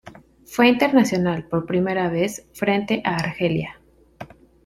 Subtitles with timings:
[0.45, 3.79] Fue internacional, por primera vez, frente a Argelia.